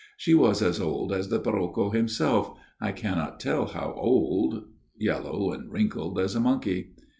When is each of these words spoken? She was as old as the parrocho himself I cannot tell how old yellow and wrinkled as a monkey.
She 0.17 0.33
was 0.33 0.63
as 0.63 0.81
old 0.81 1.11
as 1.13 1.29
the 1.29 1.39
parrocho 1.39 1.91
himself 1.93 2.57
I 2.79 2.91
cannot 2.91 3.39
tell 3.39 3.67
how 3.67 3.93
old 3.95 4.63
yellow 4.97 5.51
and 5.51 5.71
wrinkled 5.71 6.17
as 6.17 6.33
a 6.33 6.39
monkey. 6.39 6.93